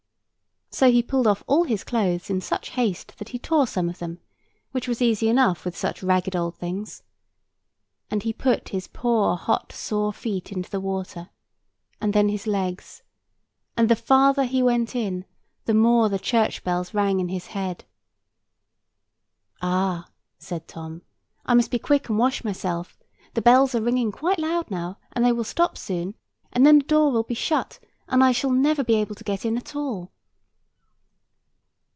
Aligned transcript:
So 0.73 0.89
he 0.89 1.03
pulled 1.03 1.27
off 1.27 1.43
all 1.47 1.65
his 1.65 1.83
clothes 1.83 2.29
in 2.29 2.39
such 2.39 2.69
haste 2.71 3.15
that 3.17 3.29
he 3.29 3.37
tore 3.37 3.67
some 3.67 3.89
of 3.89 3.99
them, 3.99 4.19
which 4.71 4.87
was 4.87 5.01
easy 5.01 5.27
enough 5.27 5.65
with 5.65 5.75
such 5.77 6.01
ragged 6.01 6.33
old 6.33 6.55
things. 6.55 7.03
And 8.09 8.23
he 8.23 8.31
put 8.31 8.69
his 8.69 8.87
poor 8.87 9.35
hot 9.35 9.73
sore 9.73 10.13
feet 10.13 10.49
into 10.49 10.69
the 10.69 10.79
water; 10.79 11.29
and 11.99 12.13
then 12.13 12.29
his 12.29 12.47
legs; 12.47 13.03
and 13.75 13.89
the 13.89 13.97
farther 13.97 14.45
he 14.45 14.63
went 14.63 14.95
in, 14.95 15.25
the 15.65 15.73
more 15.73 16.07
the 16.07 16.17
church 16.17 16.63
bells 16.63 16.93
rang 16.93 17.19
in 17.19 17.27
his 17.27 17.47
head. 17.47 17.83
"Ah," 19.61 20.07
said 20.39 20.69
Tom, 20.69 21.01
"I 21.45 21.53
must 21.53 21.69
be 21.69 21.79
quick 21.79 22.07
and 22.07 22.17
wash 22.17 22.45
myself; 22.45 22.97
the 23.33 23.41
bells 23.41 23.75
are 23.75 23.81
ringing 23.81 24.11
quite 24.13 24.39
loud 24.39 24.71
now; 24.71 24.99
and 25.11 25.25
they 25.25 25.33
will 25.33 25.43
stop 25.43 25.77
soon, 25.77 26.15
and 26.53 26.65
then 26.65 26.79
the 26.79 26.85
door 26.85 27.11
will 27.11 27.23
be 27.23 27.35
shut, 27.35 27.77
and 28.07 28.23
I 28.23 28.31
shall 28.31 28.51
never 28.51 28.85
be 28.85 28.95
able 28.95 29.15
to 29.15 29.23
get 29.25 29.45
in 29.45 29.57
at 29.57 29.75
all." 29.75 30.13